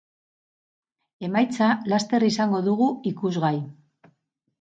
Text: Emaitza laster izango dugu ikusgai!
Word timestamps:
Emaitza 1.27 1.67
laster 1.93 2.25
izango 2.29 2.61
dugu 2.69 2.87
ikusgai! 3.11 3.53